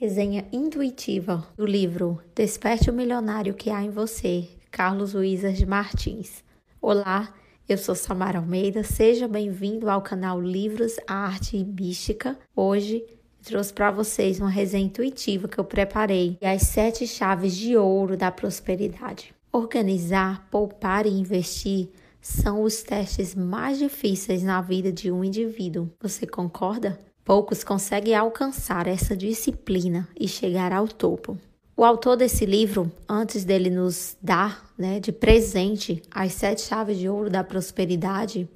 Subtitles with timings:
[0.00, 6.42] Resenha intuitiva do livro Desperte o Milionário que há em você, Carlos Wizard Martins.
[6.80, 7.34] Olá,
[7.68, 12.38] eu sou Samara Almeida, seja bem-vindo ao canal Livros, Arte e Mística.
[12.56, 13.04] Hoje
[13.42, 18.16] trouxe para vocês uma resenha intuitiva que eu preparei e as sete chaves de ouro
[18.16, 19.34] da prosperidade.
[19.52, 21.90] Organizar, poupar e investir
[22.22, 25.90] são os testes mais difíceis na vida de um indivíduo.
[26.00, 26.98] Você concorda?
[27.30, 31.38] Poucos conseguem alcançar essa disciplina e chegar ao topo.
[31.76, 37.08] O autor desse livro, antes dele nos dar né, de presente as sete chaves de
[37.08, 38.48] ouro da prosperidade,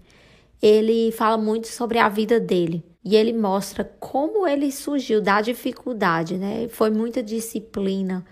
[0.61, 6.37] ele fala muito sobre a vida dele e ele mostra como ele surgiu da dificuldade,
[6.37, 6.67] né?
[6.67, 8.25] Foi muita disciplina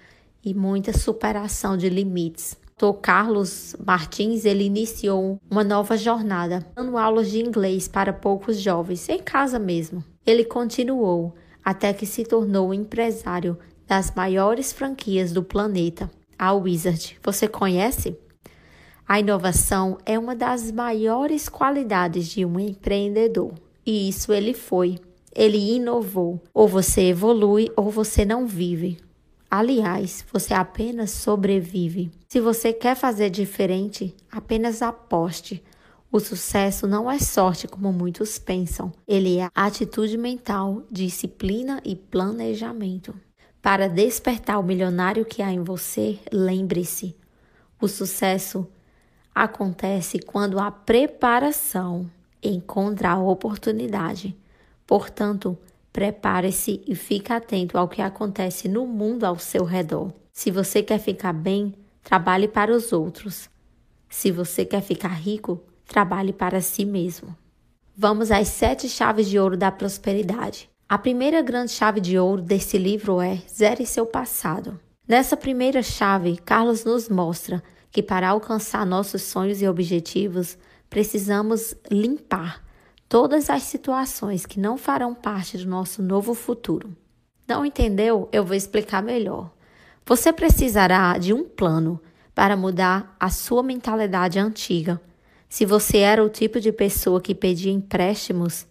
[0.45, 2.57] e muita superação de limites.
[2.85, 9.09] O Carlos Martins ele iniciou uma nova jornada, dando aulas de inglês para poucos jovens,
[9.09, 10.03] em casa mesmo.
[10.27, 11.33] Ele continuou
[11.65, 13.57] até que se tornou empresário
[13.87, 17.17] das maiores franquias do planeta, a Wizard.
[17.23, 18.19] Você conhece?
[19.07, 23.55] A inovação é uma das maiores qualidades de um empreendedor.
[23.87, 24.99] E isso ele foi.
[25.33, 26.43] Ele inovou.
[26.53, 28.99] Ou você evolui ou você não vive.
[29.55, 32.11] Aliás, você apenas sobrevive.
[32.27, 35.63] Se você quer fazer diferente, apenas aposte.
[36.11, 38.91] O sucesso não é sorte como muitos pensam.
[39.07, 43.15] Ele é atitude mental, disciplina e planejamento.
[43.61, 47.15] Para despertar o milionário que há em você, lembre-se:
[47.79, 48.67] o sucesso
[49.35, 52.11] acontece quando a preparação
[52.43, 54.35] encontra a oportunidade.
[54.87, 55.59] Portanto,
[55.93, 60.13] prepare-se e fique atento ao que acontece no mundo ao seu redor.
[60.33, 63.51] Se você quer ficar bem, trabalhe para os outros.
[64.09, 67.37] Se você quer ficar rico, trabalhe para si mesmo.
[67.95, 70.71] Vamos às sete chaves de ouro da prosperidade.
[70.89, 74.81] A primeira grande chave de ouro desse livro é Zere seu passado.
[75.07, 80.57] Nessa primeira chave, Carlos nos mostra que para alcançar nossos sonhos e objetivos,
[80.89, 82.63] precisamos limpar
[83.13, 86.97] todas as situações que não farão parte do nosso novo futuro.
[87.47, 88.27] Não entendeu?
[88.33, 89.51] Eu vou explicar melhor.
[90.07, 92.01] Você precisará de um plano
[92.35, 94.99] para mudar a sua mentalidade antiga
[95.47, 98.67] se você era o tipo de pessoa que pedia empréstimos,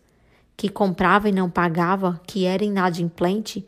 [0.58, 3.64] que comprava e não pagava, que era inadimplente,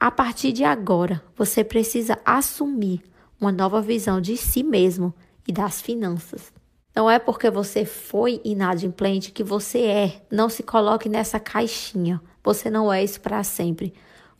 [0.00, 3.02] a partir de agora você precisa assumir
[3.38, 5.12] uma nova visão de si mesmo
[5.46, 6.50] e das finanças.
[6.94, 10.22] Não é porque você foi inadimplente que você é.
[10.30, 12.20] Não se coloque nessa caixinha.
[12.42, 13.92] Você não é isso para sempre.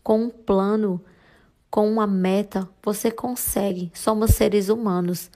[0.02, 1.02] Com um plano,
[1.70, 3.90] com uma meta, você consegue.
[3.94, 5.30] Somos seres humanos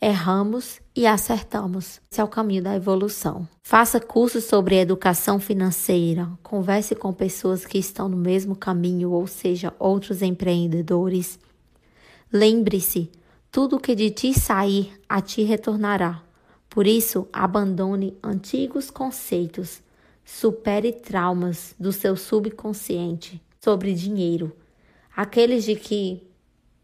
[0.00, 2.00] erramos e acertamos.
[2.10, 3.46] Esse é o caminho da evolução.
[3.62, 9.74] Faça cursos sobre educação financeira, converse com pessoas que estão no mesmo caminho, ou seja,
[9.78, 11.38] outros empreendedores.
[12.32, 13.10] Lembre-se,
[13.52, 16.22] tudo que de ti sair, a ti retornará.
[16.70, 19.82] Por isso, abandone antigos conceitos,
[20.24, 24.56] supere traumas do seu subconsciente sobre dinheiro.
[25.14, 26.22] Aqueles de que,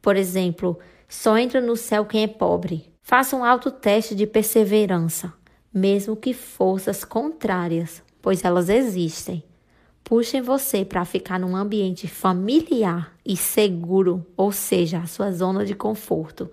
[0.02, 5.32] por exemplo, só entra no céu quem é pobre, Faça um autoteste de perseverança,
[5.72, 9.44] mesmo que forças contrárias, pois elas existem,
[10.02, 15.72] puxem você para ficar num ambiente familiar e seguro, ou seja, a sua zona de
[15.72, 16.50] conforto.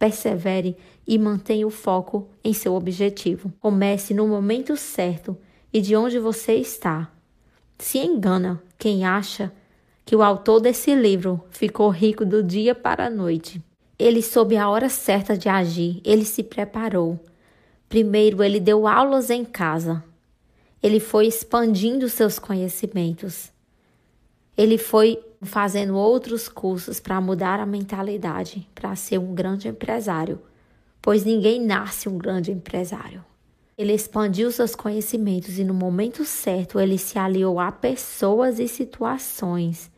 [0.00, 3.52] Persevere e mantenha o foco em seu objetivo.
[3.60, 5.36] Comece no momento certo
[5.70, 7.12] e de onde você está.
[7.78, 9.52] Se engana quem acha
[10.06, 13.62] que o autor desse livro ficou rico do dia para a noite.
[13.98, 17.20] Ele soube a hora certa de agir, ele se preparou.
[17.86, 20.02] Primeiro, ele deu aulas em casa.
[20.82, 23.52] Ele foi expandindo seus conhecimentos.
[24.56, 30.40] Ele foi fazendo outros cursos para mudar a mentalidade, para ser um grande empresário,
[31.00, 33.24] pois ninguém nasce um grande empresário.
[33.76, 39.90] Ele expandiu seus conhecimentos e, no momento certo, ele se aliou a pessoas e situações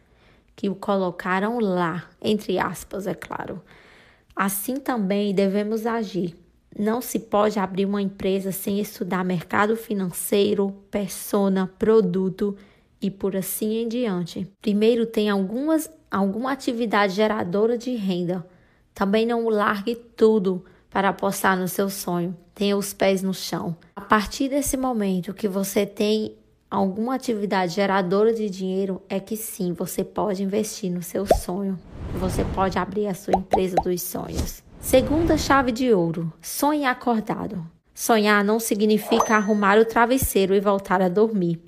[0.54, 3.60] que o colocaram lá, entre aspas, é claro,
[4.34, 6.34] Assim também devemos agir.
[6.76, 12.56] Não se pode abrir uma empresa sem estudar mercado financeiro, persona, produto
[13.02, 14.48] e por assim em diante.
[14.62, 18.46] Primeiro tem algumas, alguma atividade geradora de renda.
[18.94, 22.36] Também não largue tudo para apostar no seu sonho.
[22.54, 23.76] Tenha os pés no chão.
[23.96, 26.36] A partir desse momento que você tem
[26.70, 31.78] alguma atividade geradora de dinheiro, é que sim, você pode investir no seu sonho
[32.18, 34.62] você pode abrir a sua empresa dos sonhos.
[34.80, 37.64] Segunda chave de ouro: sonhe acordado.
[37.94, 41.60] Sonhar não significa arrumar o travesseiro e voltar a dormir.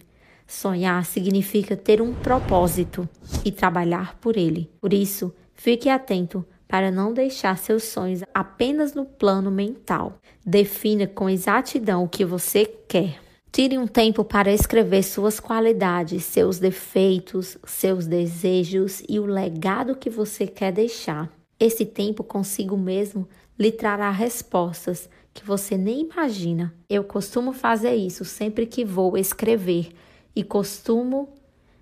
[0.47, 3.09] Sonhar significa ter um propósito
[3.45, 4.71] e trabalhar por ele.
[4.81, 10.19] Por isso, fique atento para não deixar seus sonhos apenas no plano mental.
[10.45, 13.21] Defina com exatidão o que você quer.
[13.53, 20.11] Tire um tempo para escrever suas qualidades, seus defeitos, seus desejos e o legado que
[20.11, 21.31] você quer deixar.
[21.61, 26.75] Esse tempo consigo mesmo lhe trará respostas que você nem imagina.
[26.91, 29.91] Eu costumo fazer isso sempre que vou escrever
[30.35, 31.29] e costumo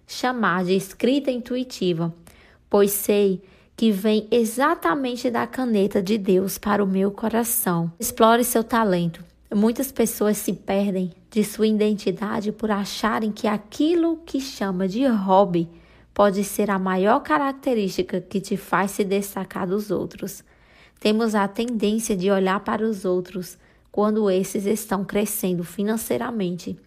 [0.06, 2.14] chamar de escrita intuitiva,
[2.68, 3.42] pois sei
[3.76, 7.92] que vem exatamente da caneta de Deus para o meu coração.
[7.98, 9.24] Explore seu talento.
[9.54, 15.68] Muitas pessoas se perdem de sua identidade por acharem que aquilo que chama de hobby
[16.14, 20.44] pode ser a maior característica que te faz se destacar dos outros.
[21.00, 23.58] Temos a tendência de olhar para os outros
[23.90, 26.78] quando esses estão crescendo financeiramente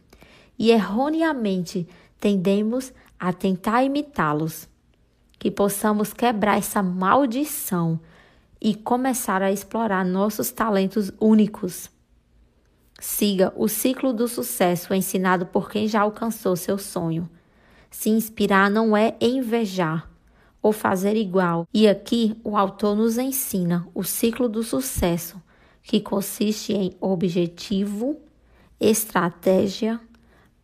[0.57, 1.87] e erroneamente
[2.19, 4.67] tendemos a tentar imitá-los.
[5.37, 7.99] Que possamos quebrar essa maldição
[8.61, 11.89] e começar a explorar nossos talentos únicos.
[12.99, 17.29] Siga o ciclo do sucesso ensinado por quem já alcançou seu sonho.
[17.91, 20.09] Se inspirar não é invejar
[20.65, 21.67] ou fazer igual.
[21.71, 25.39] E aqui o autor nos ensina o ciclo do sucesso,
[25.83, 28.17] que consiste em objetivo,
[28.79, 30.01] estratégia,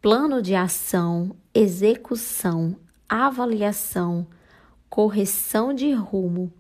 [0.02, 2.76] plano de ação, execução,
[3.08, 4.26] avaliação,
[4.90, 6.52] correção de rumo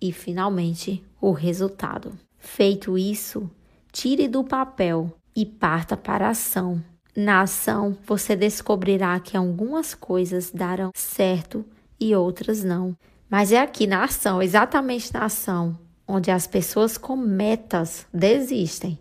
[0.00, 2.12] e, finalmente, o resultado.
[2.38, 3.50] Feito isso,
[3.90, 6.80] tire do papel e parta para a ação.
[7.16, 11.64] Na ação, você descobrirá que algumas coisas darão certo
[11.98, 12.96] e outras não.
[13.28, 15.76] Mas é aqui na ação, exatamente na ação,
[16.06, 19.00] onde as pessoas com metas desistem,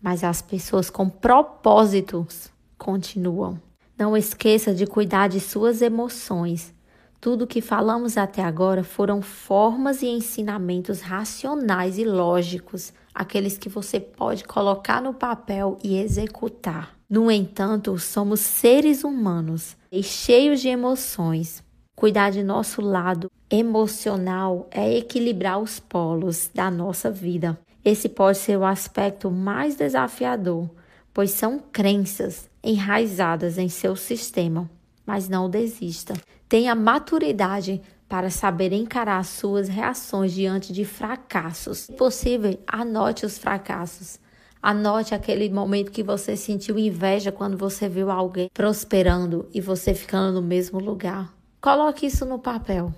[0.00, 2.53] mas as pessoas com propósitos
[2.84, 3.58] continuam.
[3.98, 6.74] Não esqueça de cuidar de suas emoções.
[7.18, 13.98] Tudo que falamos até agora foram formas e ensinamentos racionais e lógicos, aqueles que você
[13.98, 16.94] pode colocar no papel e executar.
[17.08, 21.64] No entanto, somos seres humanos e cheios de emoções.
[21.96, 27.58] Cuidar de nosso lado emocional é equilibrar os polos da nossa vida.
[27.82, 30.68] Esse pode ser o aspecto mais desafiador,
[31.14, 34.68] pois são crenças enraizadas em seu sistema.
[35.06, 36.14] Mas não desista.
[36.48, 41.80] Tenha maturidade para saber encarar suas reações diante de fracassos.
[41.80, 44.18] Se possível, anote os fracassos.
[44.62, 50.40] Anote aquele momento que você sentiu inveja quando você viu alguém prosperando e você ficando
[50.40, 51.34] no mesmo lugar.
[51.60, 52.92] Coloque isso no papel.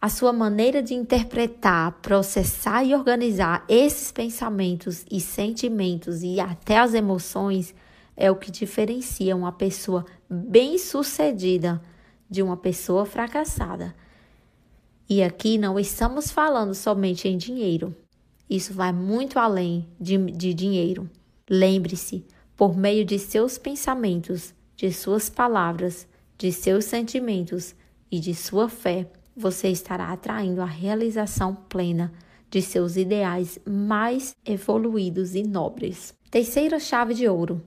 [0.00, 6.94] A sua maneira de interpretar, processar e organizar esses pensamentos e sentimentos e até as
[6.94, 7.74] emoções
[8.18, 11.80] é o que diferencia uma pessoa bem-sucedida
[12.28, 13.94] de uma pessoa fracassada.
[15.08, 17.94] E aqui não estamos falando somente em dinheiro.
[18.50, 21.08] Isso vai muito além de, de dinheiro.
[21.48, 22.26] Lembre-se,
[22.56, 26.06] por meio de seus pensamentos, de suas palavras,
[26.36, 27.74] de seus sentimentos
[28.10, 32.12] e de sua fé, você estará atraindo a realização plena
[32.50, 36.12] de seus ideais mais evoluídos e nobres.
[36.30, 37.62] Terceira chave de ouro: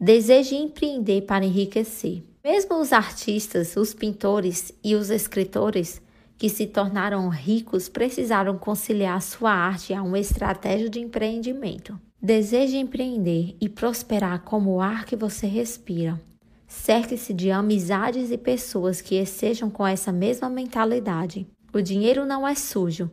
[0.00, 2.22] deseje empreender para enriquecer.
[2.44, 6.00] Mesmo os artistas, os pintores e os escritores
[6.38, 11.98] que se tornaram ricos precisaram conciliar sua arte a uma estratégia de empreendimento.
[12.20, 16.20] Deseje empreender e prosperar como o ar que você respira.
[16.66, 21.46] Cerque-se de amizades e pessoas que estejam com essa mesma mentalidade.
[21.72, 23.10] O dinheiro não é sujo.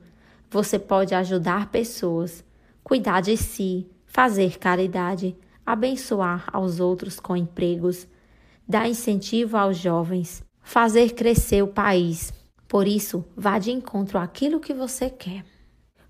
[0.49, 2.43] Você pode ajudar pessoas,
[2.83, 8.07] cuidar de si, fazer caridade, abençoar aos outros com empregos,
[8.67, 12.33] dar incentivo aos jovens, fazer crescer o país.
[12.67, 15.45] Por isso, vá de encontro àquilo que você quer.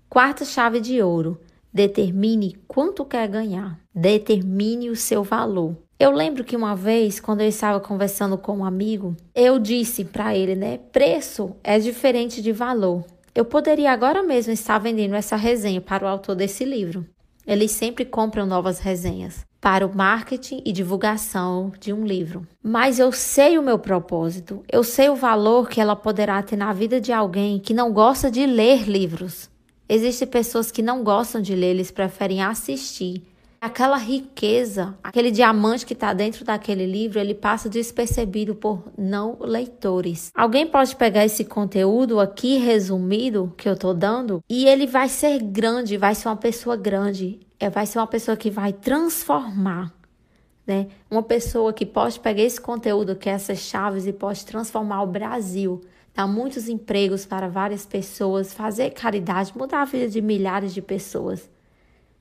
[0.08, 1.40] Quarta chave de ouro:
[1.72, 3.78] determine quanto quer ganhar.
[3.94, 5.76] Determine o seu valor.
[5.98, 10.36] Eu lembro que uma vez, quando eu estava conversando com um amigo, eu disse para
[10.36, 10.78] ele, né?
[10.90, 13.04] Preço é diferente de valor.
[13.34, 17.06] Eu poderia agora mesmo estar vendendo essa resenha para o autor desse livro.
[17.46, 22.46] Eles sempre compram novas resenhas para o marketing e divulgação de um livro.
[22.62, 26.72] Mas eu sei o meu propósito, eu sei o valor que ela poderá ter na
[26.72, 29.50] vida de alguém que não gosta de ler livros.
[29.88, 33.22] Existem pessoas que não gostam de ler, eles preferem assistir
[33.64, 40.30] aquela riqueza, aquele diamante que está dentro daquele livro, ele passa despercebido por não leitores.
[40.34, 45.42] Alguém pode pegar esse conteúdo aqui resumido que eu estou dando e ele vai ser
[45.42, 49.94] grande, vai ser uma pessoa grande, é, vai ser uma pessoa que vai transformar
[50.66, 50.88] né?
[51.10, 55.06] Uma pessoa que pode pegar esse conteúdo, que é essas chaves, e pode transformar o
[55.06, 55.82] Brasil,
[56.14, 61.50] dar muitos empregos para várias pessoas, fazer caridade, mudar a vida de milhares de pessoas.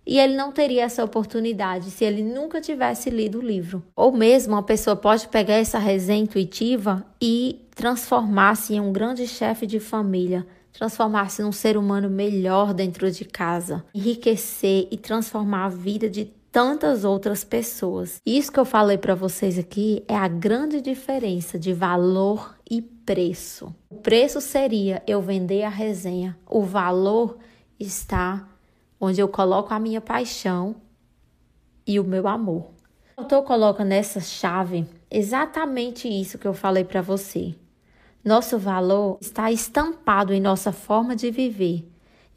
[0.06, 3.84] E ele não teria essa oportunidade se ele nunca tivesse lido o livro.
[3.96, 9.66] Ou mesmo uma pessoa pode pegar essa resenha intuitiva e transformar-se em um grande chefe
[9.66, 16.10] de família, transformar-se num ser humano melhor dentro de casa, enriquecer e transformar a vida
[16.10, 18.22] de tantas outras pessoas.
[18.24, 23.74] Isso que eu falei para vocês aqui é a grande diferença de valor e preço.
[23.90, 27.40] O preço seria eu vender a resenha, o valor
[27.80, 28.48] está
[29.04, 30.78] onde eu coloco a minha paixão
[31.86, 32.72] e o meu amor.
[33.18, 37.54] O autor coloca nessa chave exatamente isso que eu falei para você.
[38.24, 41.86] Nosso valor está estampado em nossa forma de viver.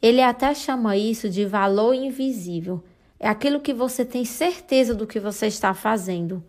[0.01, 2.83] Ele até chama isso de valor invisível.
[3.17, 6.43] É aquilo que você tem certeza do que você está fazendo.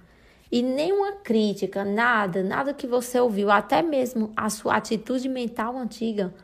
[0.50, 6.34] E nenhuma crítica, nada, nada que você ouviu, até mesmo a sua atitude mental antiga,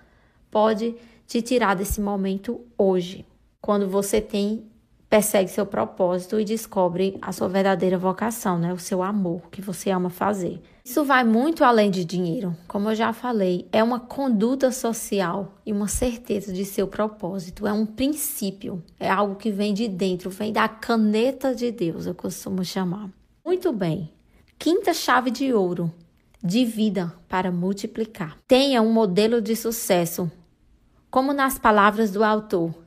[0.48, 0.94] pode
[1.26, 3.26] te tirar desse momento hoje,
[3.64, 4.66] quando você tem
[5.08, 8.74] persegue seu propósito e descobre a sua verdadeira vocação, né?
[8.74, 10.60] O seu amor que você ama fazer.
[10.84, 12.54] Isso vai muito além de dinheiro.
[12.68, 17.66] Como eu já falei, é uma conduta social e uma certeza de seu propósito.
[17.66, 22.14] É um princípio, é algo que vem de dentro, vem da caneta de Deus, eu
[22.14, 23.08] costumo chamar.
[23.42, 24.12] Muito bem.
[24.58, 25.90] Quinta chave de ouro:
[26.42, 28.36] de vida para multiplicar.
[28.46, 30.30] Tenha um modelo de sucesso.
[31.10, 32.83] Como nas palavras do autor,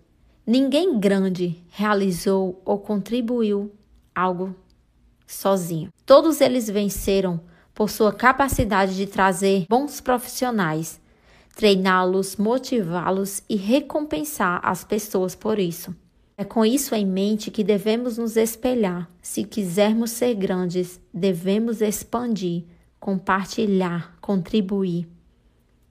[0.50, 3.70] Ninguém grande realizou ou contribuiu
[4.16, 4.56] algo
[5.28, 5.92] sozinho.
[6.06, 7.42] Todos eles venceram
[7.76, 11.02] por sua capacidade de trazer bons profissionais,
[11.54, 15.94] treiná-los, motivá-los e recompensar as pessoas por isso.
[16.38, 19.10] É com isso em mente que devemos nos espelhar.
[19.22, 22.64] Se quisermos ser grandes, devemos expandir,
[23.02, 25.10] compartilhar, contribuir.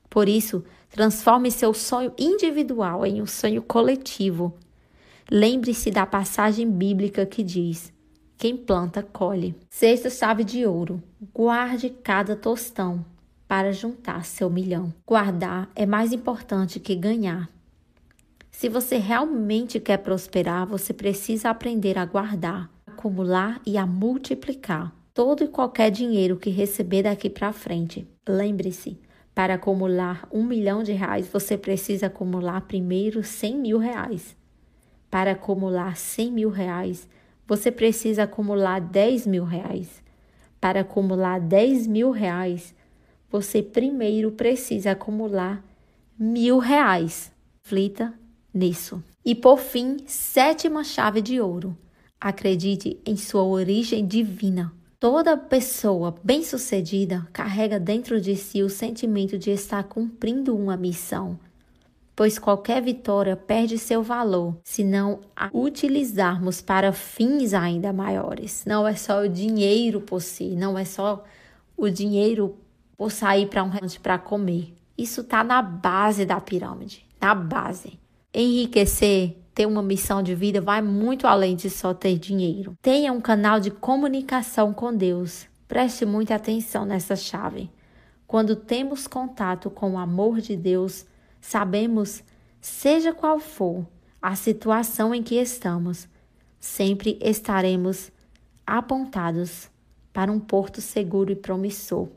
[0.08, 0.64] Por isso,
[0.96, 4.54] Transforme seu sonho individual em um sonho coletivo.
[5.30, 7.92] Lembre-se da passagem bíblica que diz:
[8.38, 9.54] Quem planta, colhe.
[9.68, 11.02] Sexta chave de ouro:
[11.34, 13.04] guarde cada tostão
[13.46, 14.90] para juntar seu milhão.
[15.06, 17.46] Guardar é mais importante que ganhar.
[18.50, 25.44] Se você realmente quer prosperar, você precisa aprender a guardar, acumular e a multiplicar todo
[25.44, 28.06] e qualquer dinheiro que receber daqui para frente.
[28.26, 28.98] Lembre-se,
[29.36, 34.34] para acumular um milhão de reais, você precisa acumular primeiro 100 mil reais.
[35.10, 37.06] Para acumular 100 mil reais,
[37.46, 40.02] você precisa acumular 10 mil reais.
[40.58, 42.74] Para acumular 10 mil reais,
[43.30, 45.62] você primeiro precisa acumular
[46.18, 47.30] mil reais.
[47.62, 48.14] Flita
[48.54, 49.04] nisso.
[49.22, 51.76] E por fim, sétima chave de ouro.
[52.18, 54.72] Acredite em sua origem divina.
[54.98, 61.38] Toda pessoa bem-sucedida carrega dentro de si o sentimento de estar cumprindo uma missão,
[62.14, 68.64] pois qualquer vitória perde seu valor se não a utilizarmos para fins ainda maiores.
[68.66, 71.22] Não é só o dinheiro por si, não é só
[71.76, 72.56] o dinheiro
[72.96, 74.72] por sair para um restaurante para comer.
[74.96, 78.00] Isso está na base da pirâmide, na base.
[78.32, 82.76] Enriquecer ter uma missão de vida vai muito além de só ter dinheiro.
[82.82, 85.46] Tenha um canal de comunicação com Deus.
[85.66, 87.70] Preste muita atenção nessa chave.
[88.26, 91.06] Quando temos contato com o amor de Deus,
[91.40, 92.22] sabemos,
[92.60, 93.86] seja qual for
[94.20, 96.06] a situação em que estamos,
[96.60, 98.12] sempre estaremos
[98.66, 99.70] apontados
[100.12, 102.08] para um porto seguro e promissor.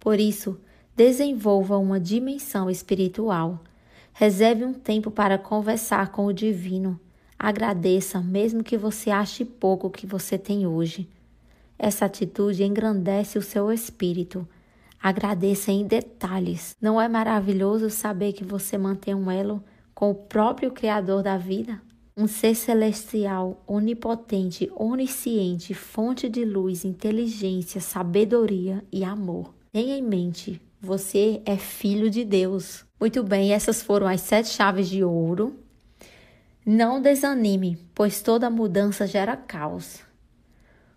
[0.00, 0.60] Por isso,
[0.96, 3.62] desenvolva uma dimensão espiritual
[4.20, 6.98] Reserve um tempo para conversar com o divino.
[7.38, 11.08] Agradeça, mesmo que você ache pouco o que você tem hoje.
[11.78, 14.44] Essa atitude engrandece o seu espírito.
[15.00, 16.74] Agradeça em detalhes.
[16.82, 19.62] Não é maravilhoso saber que você mantém um elo
[19.94, 21.80] com o próprio Criador da vida?
[22.16, 29.54] Um ser celestial, onipotente, onisciente, fonte de luz, inteligência, sabedoria e amor.
[29.70, 32.84] Tenha em mente, você é filho de Deus.
[33.00, 35.58] Muito bem, essas foram as sete chaves de ouro.
[36.64, 40.00] Não desanime, pois toda mudança gera caos.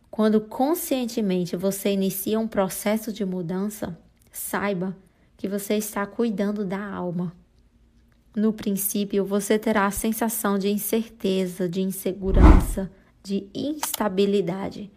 [0.09, 3.97] Quando conscientemente você inicia um processo de mudança,
[4.31, 4.95] saiba
[5.35, 7.33] que você está cuidando da alma.
[8.35, 12.91] No princípio, você terá a sensação de incerteza, de insegurança,
[13.23, 14.91] de instabilidade,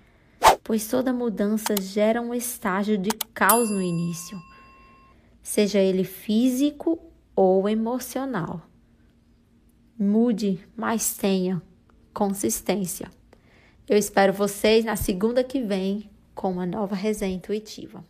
[0.62, 4.38] pois toda mudança gera um estágio de caos no início
[5.45, 6.99] seja ele físico
[7.37, 8.63] ou emocional.
[9.97, 11.63] Mude, mas tenha
[12.15, 13.11] consistência.
[13.87, 18.03] Eu espero vocês na segunda que vem com uma nova resenha intuitiva.